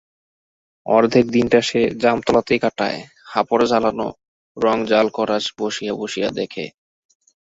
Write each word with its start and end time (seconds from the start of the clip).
অর্ধেক 0.85 1.25
দিনটা 1.31 1.59
সে 1.61 1.81
জামতলাতেই 2.01 2.59
কাটায়-হাপর 2.59 3.59
জ্বালানো, 3.67 4.07
রং 4.57 4.77
ঝাল 4.87 5.07
করা 5.17 5.37
বসিয়া 5.59 5.93
বসিয়া 6.01 6.29
দেখে। 6.39 6.65